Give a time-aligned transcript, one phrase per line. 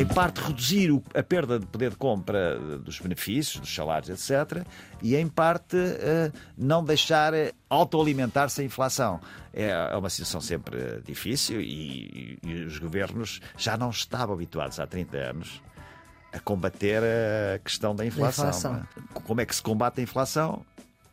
[0.00, 4.64] em parte reduzir a perda de poder de compra dos benefícios, dos salários, etc.,
[5.02, 7.32] e em parte eh, não deixar
[7.68, 9.20] autoalimentar-se a inflação.
[9.52, 14.86] É, é uma situação sempre difícil e, e os governos já não estavam habituados há
[14.86, 15.62] 30 anos
[16.32, 18.48] a combater a questão da inflação.
[18.48, 18.76] Inflação.
[18.76, 19.20] É?
[19.20, 20.64] Como é que se combate a inflação?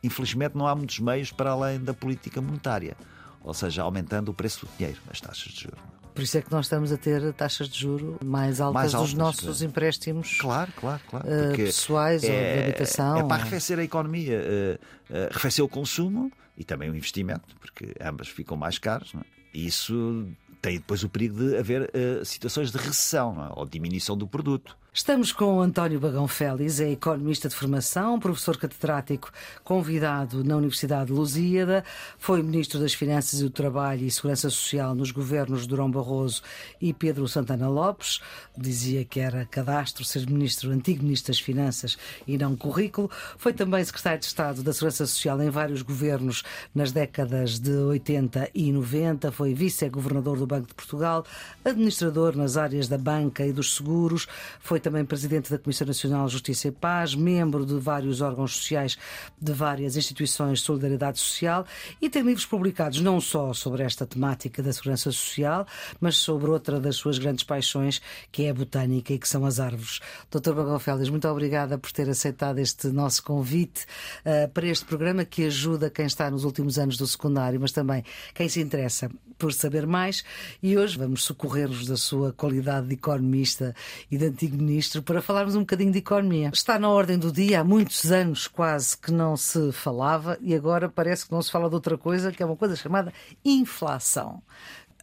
[0.02, 2.96] Infelizmente não há muitos meios para além da política monetária,
[3.42, 5.96] ou seja, aumentando o preço do dinheiro, as taxas de juros.
[6.16, 9.10] Por isso é que nós estamos a ter taxas de juro mais altas, mais altas
[9.10, 9.64] dos nossos claro.
[9.64, 11.26] empréstimos claro, claro, claro.
[11.28, 13.18] Uh, pessoais é, ou de é, habitação.
[13.18, 17.94] É para arrefecer a economia, uh, uh, arrefecer o consumo e também o investimento, porque
[18.00, 19.12] ambas ficam mais caras.
[19.12, 19.24] Não é?
[19.52, 20.26] E isso
[20.62, 21.90] tem depois o perigo de haver
[22.24, 23.52] situações de recessão é?
[23.54, 24.74] ou diminuição do produto.
[24.96, 29.30] Estamos com António Bagão Félix, é economista de formação, professor catedrático
[29.62, 31.84] convidado na Universidade de Lusíada,
[32.18, 36.40] foi ministro das Finanças e do Trabalho e Segurança Social nos governos de Durão Barroso
[36.80, 38.22] e Pedro Santana Lopes.
[38.56, 43.10] Dizia que era cadastro ser ministro, antigo ministro das Finanças e não currículo.
[43.36, 46.42] Foi também secretário de Estado da Segurança Social em vários governos
[46.74, 49.30] nas décadas de 80 e 90.
[49.30, 51.22] Foi vice-governador do Banco de Portugal,
[51.62, 54.26] administrador nas áreas da banca e dos seguros.
[54.58, 58.96] Foi também presidente da Comissão Nacional de Justiça e Paz, membro de vários órgãos sociais
[59.36, 61.66] de várias instituições de solidariedade social
[62.00, 65.66] e tem livros publicados não só sobre esta temática da segurança social,
[66.00, 69.58] mas sobre outra das suas grandes paixões, que é a botânica e que são as
[69.58, 69.98] árvores.
[70.30, 70.52] Dr.
[70.52, 73.86] Bagão Félix, muito obrigada por ter aceitado este nosso convite
[74.24, 78.04] uh, para este programa que ajuda quem está nos últimos anos do secundário, mas também
[78.32, 80.24] quem se interessa por saber mais.
[80.62, 83.74] E hoje vamos socorrer-vos da sua qualidade de economista
[84.08, 86.50] e de antigo ministro Ministro para falarmos um bocadinho de economia.
[86.52, 90.86] Está na ordem do dia, há muitos anos quase que não se falava e agora
[90.86, 93.10] parece que não se fala de outra coisa, que é uma coisa chamada
[93.42, 94.42] inflação.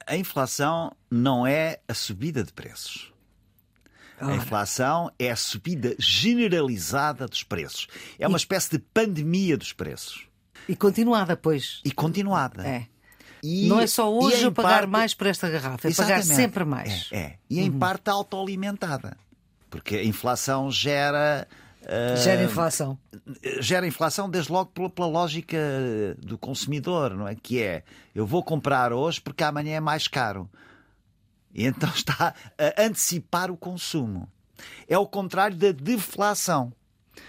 [0.05, 3.11] A inflação não é a subida de preços.
[4.19, 7.87] A inflação é a subida generalizada dos preços.
[8.19, 8.39] É uma e...
[8.39, 10.27] espécie de pandemia dos preços.
[10.69, 11.81] E continuada, pois.
[11.83, 12.65] E continuada.
[12.65, 12.85] É.
[13.41, 14.89] E, não é só hoje pagar parte...
[14.89, 16.27] mais por esta garrafa, é Exatamente.
[16.27, 17.09] pagar sempre mais.
[17.11, 17.37] É, é.
[17.49, 17.79] E em uhum.
[17.79, 19.17] parte autoalimentada.
[19.73, 21.47] Porque a inflação gera.
[21.81, 22.95] Uh, gera inflação.
[23.59, 25.57] Gera inflação desde logo pela, pela, lógica
[26.19, 27.33] do consumidor, não é?
[27.33, 30.47] Que é eu vou comprar hoje porque amanhã é mais caro.
[31.51, 34.29] E então está a antecipar o consumo.
[34.87, 36.71] É o contrário da deflação.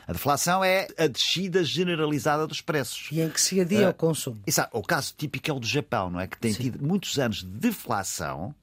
[0.06, 3.09] A deflação é a descida generalizada dos preços.
[3.11, 4.43] E em que se adia uh, o consumo.
[4.47, 4.76] Exato.
[4.76, 6.26] O caso típico é o do Japão, não é?
[6.26, 6.65] Que tem Sim.
[6.65, 8.55] tido muitos anos de deflação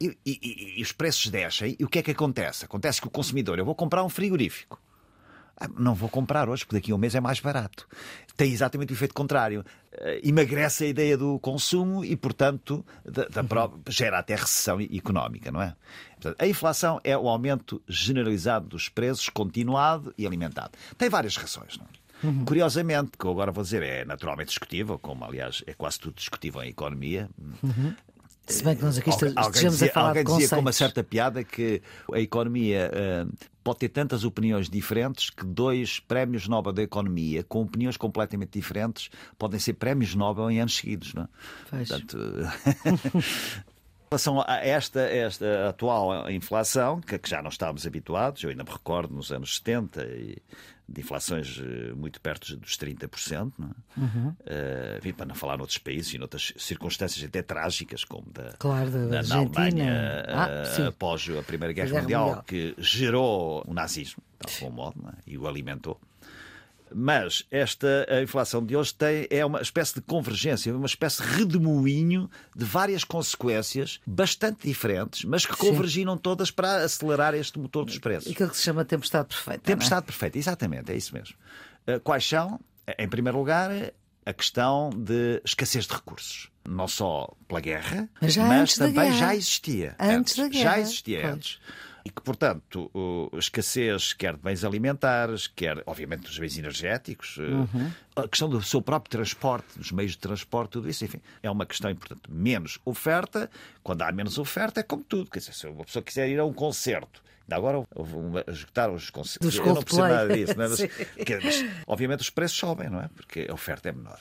[0.00, 2.64] e, e, e, os preços descem, e o que é que acontece?
[2.64, 4.80] Acontece que o consumidor, eu vou comprar um frigorífico.
[5.60, 7.88] Ah, não vou comprar hoje, porque daqui a um mês é mais barato.
[8.36, 9.64] Tem exatamente o efeito contrário.
[9.92, 13.80] Uh, emagrece a ideia do consumo e, portanto, da, da uhum.
[13.88, 15.74] gera até recessão económica, não é?
[16.12, 20.78] Portanto, a inflação é o aumento generalizado dos preços, continuado e alimentado.
[20.96, 21.98] Tem várias razões, não é?
[22.22, 22.44] Uhum.
[22.44, 26.62] Curiosamente, que eu agora vou dizer é naturalmente discutível, como aliás é quase tudo discutível
[26.62, 27.28] em economia,
[27.62, 27.94] uhum.
[28.48, 30.72] Se bem que nós aqui estejamos alguém dizia, a falar alguém de dizia com uma
[30.72, 31.82] certa piada que
[32.12, 37.60] a economia uh, pode ter tantas opiniões diferentes que dois prémios Nobel da Economia com
[37.60, 41.12] opiniões completamente diferentes podem ser prémios Nobel em anos seguidos.
[41.12, 41.28] Não é?
[41.70, 42.18] Portanto,
[44.08, 48.70] Em relação a esta, esta atual inflação, que, já não estávamos habituados, eu ainda me
[48.70, 50.38] recordo nos anos 70 e
[50.88, 54.00] de inflações eh, muito perto dos 30%, não é?
[54.00, 54.28] Uhum.
[54.28, 59.22] Uh, para não falar noutros países e noutras circunstâncias até trágicas, como da, claro, da,
[59.22, 64.22] da Alemanha ah, uh, após a Primeira Guerra, Guerra Mundial, Mundial, que gerou o nazismo,
[64.46, 65.12] de algum modo, é?
[65.26, 66.00] e o alimentou.
[66.94, 71.28] Mas esta a inflação de hoje tem, é uma espécie de convergência, uma espécie de
[71.28, 77.98] redemoinho de várias consequências bastante diferentes, mas que convergiram todas para acelerar este motor dos
[77.98, 78.32] preços.
[78.32, 79.60] Aquilo que se chama tempestade perfeita.
[79.60, 80.06] Tempestade é?
[80.06, 81.36] perfeita, exatamente, é isso mesmo.
[81.86, 82.60] Eh, quais são?
[82.98, 83.70] Em primeiro lugar,
[84.24, 86.50] a questão de escassez de recursos.
[86.68, 89.96] Não só pela guerra, mas, mas também já existia.
[89.98, 90.64] Antes, antes da guerra.
[90.64, 91.34] Já existia pois.
[91.34, 91.60] antes
[92.04, 92.90] e que, portanto,
[93.32, 97.92] a escassez quer de bens alimentares, quer, obviamente, dos bens energéticos, eh, uhum.
[98.16, 101.66] a questão do seu próprio transporte, dos meios de transporte, tudo isso, enfim, é uma
[101.66, 102.22] questão importante.
[102.28, 103.50] Menos oferta,
[103.82, 105.30] quando há menos oferta, é como tudo.
[105.30, 107.86] Quer dizer, se uma pessoa quiser ir a um concerto, agora
[108.46, 109.56] esgotaram os concertos.
[109.56, 110.68] Eu não percebo nada disso, não é?
[110.68, 110.80] mas,
[111.44, 113.08] mas, obviamente os preços sobem, não é?
[113.08, 114.18] Porque a oferta é menor.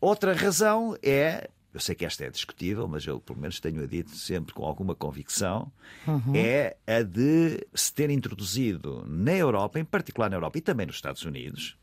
[0.00, 4.10] Outra razão é eu sei que esta é discutível, mas eu pelo menos tenho-a dito
[4.10, 5.72] sempre com alguma convicção,
[6.06, 6.34] uhum.
[6.34, 10.96] é a de se ter introduzido na Europa, em particular na Europa e também nos
[10.96, 11.76] Estados Unidos,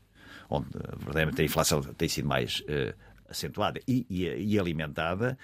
[0.48, 2.94] onde verdadeiramente a inflação tem sido mais uh,
[3.28, 5.36] acentuada e, e, e alimentada,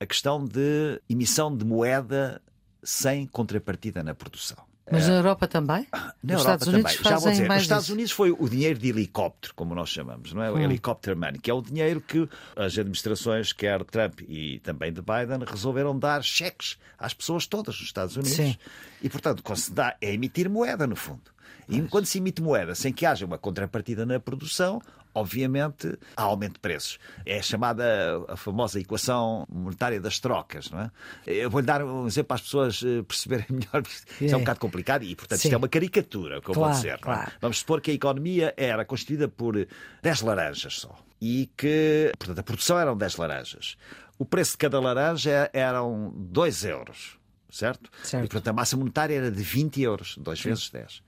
[0.00, 2.42] a questão de emissão de moeda
[2.82, 4.71] sem contrapartida na produção.
[4.92, 5.86] Mas na Europa também?
[5.92, 7.10] Na Os Europa Estados Unidos também.
[7.10, 10.42] Já vou dizer, nos Estados Unidos foi o dinheiro de helicóptero, como nós chamamos, não
[10.42, 10.50] é?
[10.50, 10.60] O hum.
[10.60, 15.44] helicóptero money, que é o dinheiro que as administrações, quer Trump e também de Biden,
[15.46, 18.34] resolveram dar cheques às pessoas todas nos Estados Unidos.
[18.34, 18.56] Sim.
[19.02, 21.32] E, portanto, quando se dá é emitir moeda, no fundo.
[21.68, 24.80] E quando se emite moeda sem que haja uma contrapartida na produção,
[25.14, 26.98] obviamente há aumento de preços.
[27.24, 27.84] É chamada
[28.28, 30.70] a famosa equação monetária das trocas.
[30.70, 30.90] Não é?
[31.26, 33.82] Eu vou-lhe dar um exemplo para as pessoas eh, perceberem melhor.
[34.20, 35.48] Isto é um bocado complicado e, portanto, Sim.
[35.48, 36.94] isto é uma caricatura, que eu claro, vou dizer.
[36.94, 36.98] É?
[36.98, 37.30] Claro.
[37.30, 37.32] É?
[37.40, 39.66] Vamos supor que a economia era constituída por
[40.02, 43.76] 10 laranjas só e que, portanto, a produção eram 10 laranjas.
[44.18, 47.16] O preço de cada laranja eram 2 euros,
[47.48, 47.90] certo?
[48.02, 48.24] certo?
[48.24, 51.02] E, portanto, a massa monetária era de 20 euros, 2 vezes 10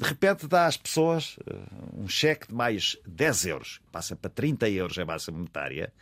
[0.00, 1.54] de repente dá às pessoas eh,
[1.92, 5.92] um cheque de mais 10 euros, passa para 30 euros a massa monetária,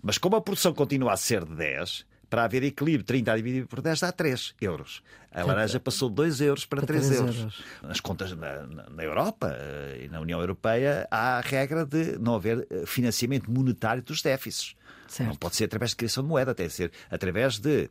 [0.00, 3.82] mas como a produção continua a ser de 10, para haver equilíbrio, 30 dividido por
[3.82, 5.02] 10 dá 3 euros.
[5.32, 7.38] A laranja passou de 2 euros para, 3, 3 euros.
[7.38, 7.64] euros.
[7.82, 12.36] Nas contas na, na, Europa eh, e na União Europeia há a regra de não
[12.36, 14.76] haver eh, financiamento monetário dos déficits.
[15.08, 15.28] Certo.
[15.28, 17.90] Não pode ser através de criação de moeda, tem que ser através de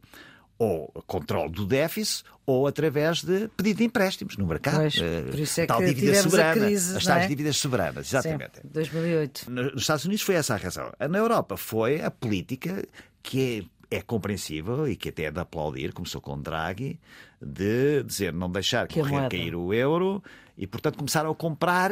[0.59, 4.75] ou controle do déficit ou através de pedido de empréstimos no mercado.
[4.75, 7.27] Pois, uh, por isso é tal que dívida soberana, crise, as tais é?
[7.27, 8.61] dívidas soberanas, exatamente.
[8.61, 9.49] Sim, 2008.
[9.49, 10.91] Nos Estados Unidos foi essa a razão.
[11.09, 12.85] Na Europa foi a política
[13.23, 16.99] que é, é compreensível e que até é de aplaudir, começou com Draghi,
[17.41, 20.21] de dizer não deixar que correr cair o euro
[20.57, 21.91] e, portanto, começaram a comprar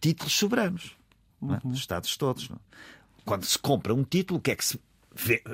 [0.00, 0.96] títulos soberanos
[1.42, 1.46] é?
[1.46, 1.72] uhum.
[1.72, 2.48] dos Estados todos.
[2.48, 2.56] Não?
[2.56, 2.60] É?
[3.24, 4.78] Quando se compra um título, o que é que se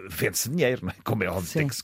[0.08, 0.94] vende-se dinheiro, não é?
[1.04, 1.72] como é óbvio.
[1.72, 1.82] Se...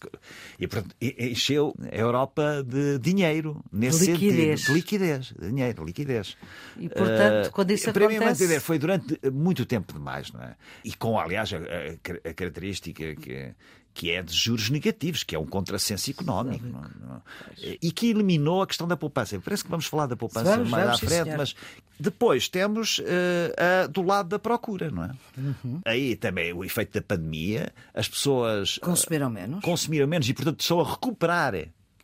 [0.58, 4.60] E portanto, encheu a Europa de dinheiro, nesse de liquidez.
[4.60, 4.66] sentido.
[4.66, 5.34] De liquidez.
[5.38, 6.36] De dinheiro, liquidez.
[6.78, 8.46] E portanto, uh, quando isso para acontece...
[8.46, 10.56] Mim, foi durante muito tempo demais, não é?
[10.84, 13.54] E com, aliás, a, a, a característica que
[13.96, 17.22] que é de juros negativos, que é um contrassenso económico, não, não,
[17.80, 19.40] e que eliminou a questão da poupança.
[19.40, 21.56] Parece que vamos falar da poupança vamos, mais vamos, à frente, sim, mas
[21.98, 25.10] depois temos uh, uh, do lado da procura, não é?
[25.38, 25.80] Uhum.
[25.86, 30.78] Aí também o efeito da pandemia, as pessoas consumiram menos, consumiram menos e portanto estão
[30.78, 31.54] a recuperar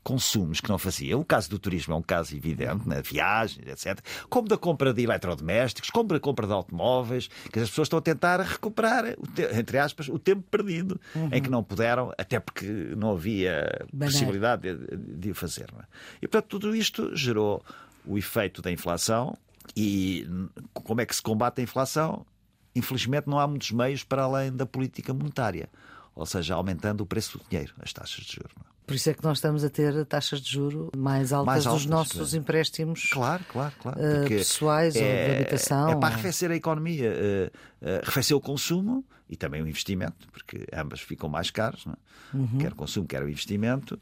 [0.02, 1.16] consumos que não fazia.
[1.16, 3.02] O caso do turismo é um caso evidente, né?
[3.02, 4.00] viagens, etc.
[4.28, 8.02] Como da compra de eletrodomésticos, como da compra de automóveis, que as pessoas estão a
[8.02, 9.16] tentar recuperar,
[9.56, 11.28] entre aspas, o tempo perdido, uhum.
[11.32, 12.66] em que não puderam, até porque
[12.96, 15.68] não havia possibilidade de, de o fazer.
[15.78, 15.84] É?
[16.22, 17.64] E, portanto, tudo isto gerou
[18.04, 19.36] o efeito da inflação.
[19.76, 20.26] E
[20.74, 22.26] como é que se combate a inflação?
[22.74, 25.68] Infelizmente, não há muitos meios para além da política monetária,
[26.14, 28.52] ou seja, aumentando o preço do dinheiro, as taxas de juros.
[28.58, 28.72] É?
[28.86, 31.82] Por isso é que nós estamos a ter taxas de juro mais altas, mais altas
[31.82, 32.36] dos nossos claro.
[32.36, 33.98] empréstimos claro, claro, claro.
[33.98, 35.90] Uh, pessoais é, ou de é, habitação.
[35.90, 40.66] É para arrefecer a economia, uh, uh, arrefecer o consumo e também o investimento, porque
[40.74, 42.36] ambas ficam mais caras, é?
[42.36, 42.58] uhum.
[42.58, 43.98] quer o consumo, quer o investimento.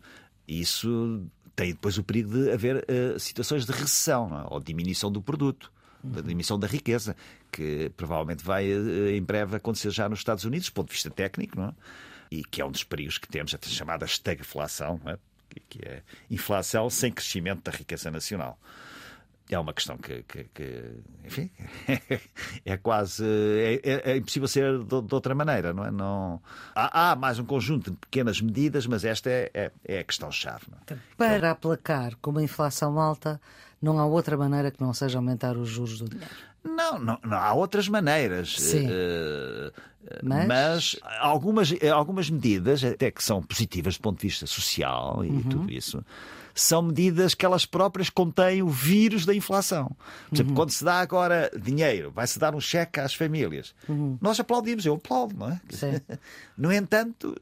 [0.48, 1.24] Isso
[1.54, 4.52] tem depois o perigo de haver uh, situações de recessão é?
[4.52, 5.70] ou diminuição do produto.
[6.02, 6.12] Uhum.
[6.12, 7.14] Da diminuição da riqueza,
[7.50, 11.58] que provavelmente vai em breve acontecer já nos Estados Unidos, do ponto de vista técnico,
[11.58, 11.74] não é?
[12.30, 15.18] e que é um dos perigos que temos, a chamada estagflação, é?
[15.68, 18.58] que é inflação sem crescimento da riqueza nacional.
[19.50, 20.94] É uma questão que, que, que
[21.24, 21.50] enfim,
[22.64, 25.90] é quase é, é, é impossível ser de, de, outra maneira, não é?
[25.90, 26.40] Não,
[26.72, 30.66] há, há, mais um conjunto de pequenas medidas, mas esta é, é, é a questão-chave.
[30.86, 30.96] É?
[31.16, 33.40] Para aplacar com uma inflação alta,
[33.80, 36.30] não há outra maneira que não seja aumentar os juros do dinheiro.
[36.62, 38.56] Não, não, não há outras maneiras.
[38.56, 38.86] Sim.
[38.86, 39.72] Uh,
[40.22, 40.46] mas...
[40.46, 45.42] mas, algumas, algumas medidas, até que são positivas do ponto de vista social e uhum.
[45.42, 46.04] tudo isso,
[46.54, 49.96] são medidas que elas próprias contêm o vírus da inflação.
[50.28, 50.56] Por exemplo, uhum.
[50.56, 53.74] quando se dá agora dinheiro, vai-se dar um cheque às famílias.
[53.88, 54.18] Uhum.
[54.20, 55.60] Nós aplaudimos, eu aplaudo, não é?
[56.56, 57.34] No entanto,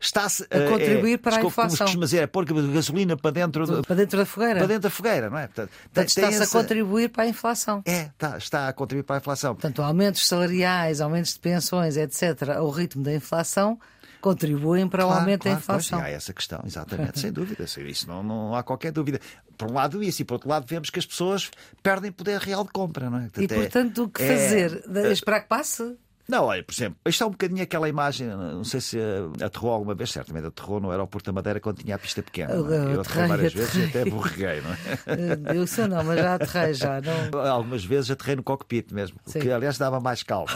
[0.00, 1.86] está-se a eh, contribuir é, para a inflação.
[1.86, 4.58] Como dizer, é pôr gasolina para dentro, de, para dentro da fogueira.
[4.58, 5.46] Para dentro da fogueira, não é?
[5.46, 6.58] Portanto, Portanto está-se essa...
[6.58, 7.82] a contribuir para a inflação.
[7.84, 9.54] É, está, está a contribuir para a inflação.
[9.54, 13.78] Portanto, aumentos salariais, aumentos de pensões, etc., ao ritmo da inflação
[14.20, 16.00] contribuem para claro, o aumento claro, da inflação.
[16.00, 17.64] Pois, há essa questão, exatamente, sem dúvida.
[17.64, 19.20] Isso não, não há qualquer dúvida.
[19.56, 21.50] Por um lado, isso, e por outro lado, vemos que as pessoas
[21.82, 23.22] perdem poder real de compra, não é?
[23.22, 24.84] Portanto, e, portanto, o que é, fazer?
[24.94, 25.96] É, Esperar que passe?
[26.28, 28.98] Não, olha, por exemplo, isto é um bocadinho aquela imagem, não sei se
[29.44, 32.52] aterrou alguma vez, certamente aterrou no aeroporto da Madeira quando tinha a pista pequena.
[32.52, 32.94] Eu, é?
[32.94, 33.66] eu aterrei várias aterrei.
[33.66, 35.56] vezes e até borreguei, não é?
[35.56, 37.00] Eu sei não, mas já aterrei já.
[37.00, 37.40] Não...
[37.46, 39.38] Algumas vezes aterrei no cockpit mesmo, Sim.
[39.38, 40.50] que aliás dava mais calma.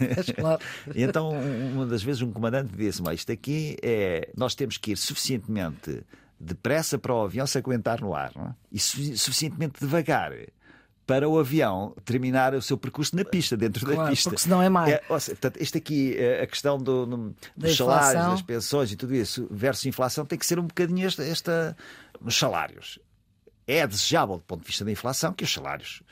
[0.00, 0.32] É?
[0.38, 0.60] claro.
[0.94, 4.28] E então, uma das vezes, um comandante disse-me: Isto aqui é.
[4.36, 6.04] Nós temos que ir suficientemente
[6.38, 8.54] depressa para o avião se aguentar no ar, não é?
[8.70, 10.32] e suficientemente devagar
[11.06, 14.30] para o avião terminar o seu percurso na pista, dentro claro, da pista.
[14.30, 14.92] Porque senão é mais.
[14.92, 18.96] É, seja, portanto, isto aqui, eh, a questão do, do, dos salários, das pensões e
[18.96, 21.76] tudo isso, versus inflação, tem que ser um bocadinho esta, esta
[22.20, 22.98] nos salários.
[23.66, 26.02] É desejável, do ponto de vista da inflação, que os salários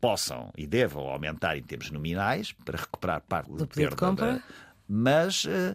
[0.00, 4.32] possam e devam aumentar em termos nominais para recuperar parte do, do perda de compra.
[4.34, 4.42] Da,
[4.88, 5.74] mas eh,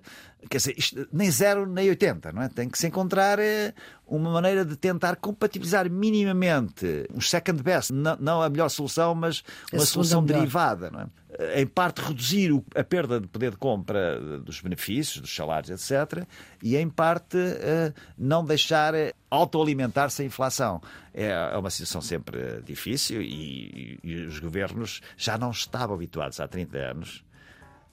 [0.50, 2.50] quer dizer, isto, nem zero nem 80, não é?
[2.50, 3.74] Tem que se encontrar eh,
[4.08, 9.44] uma maneira de tentar compatibilizar minimamente um second best, não, não a melhor solução, mas
[9.72, 11.08] uma solução derivada, não é?
[11.39, 16.25] Eh, em parte reduzir a perda de poder de compra dos benefícios, dos salários, etc.,
[16.63, 17.38] e em parte
[18.18, 18.94] não deixar
[19.30, 20.82] autoalimentar-se a inflação.
[21.13, 26.77] É uma situação sempre difícil e, e os governos já não estavam habituados há 30
[26.77, 27.24] anos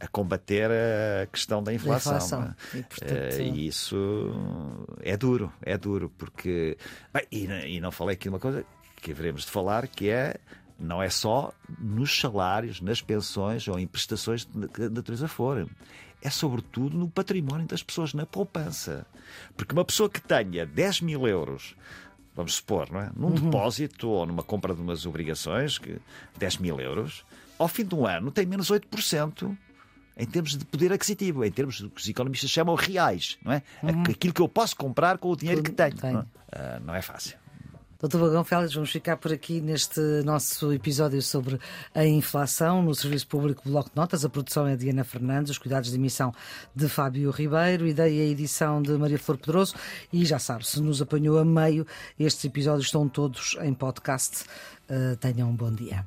[0.01, 2.13] a combater a questão da inflação.
[2.13, 2.55] Da inflação.
[2.75, 2.79] É?
[2.79, 3.35] E, portanto...
[3.35, 6.77] uh, isso é duro, é duro, porque.
[7.13, 8.65] Bem, e, e não falei aqui uma coisa
[9.01, 10.37] que haveremos de falar, que é
[10.79, 15.69] não é só nos salários, nas pensões ou em prestações de que natureza for.
[16.23, 19.07] É sobretudo no património das pessoas, na poupança.
[19.57, 21.77] Porque uma pessoa que tenha 10 mil euros,
[22.35, 23.11] vamos supor, não é?
[23.17, 23.35] num uhum.
[23.35, 26.01] depósito ou numa compra de umas obrigações, que
[26.37, 27.25] 10 mil euros,
[27.59, 29.57] ao fim de um ano tem menos 8%
[30.19, 33.63] em termos de poder aquisitivo, em termos do que os economistas chamam reais, não é?
[33.83, 34.03] Uhum.
[34.03, 35.95] Aquilo que eu posso comprar com o dinheiro que tenho.
[35.97, 36.15] tenho.
[36.15, 36.77] Não, é?
[36.77, 37.39] Uh, não é fácil.
[38.01, 41.59] Doutor Bagão Félix, vamos ficar por aqui neste nosso episódio sobre
[41.93, 44.25] a inflação no Serviço Público Bloco de Notas.
[44.25, 46.33] A produção é de Ana Fernandes, os cuidados de emissão
[46.73, 49.75] de Fábio Ribeiro, ideia e edição de Maria Flor Pedroso.
[50.13, 51.85] E já sabe, se nos apanhou a meio,
[52.17, 54.45] estes episódios estão todos em podcast.
[54.89, 56.07] Uh, tenham um bom dia.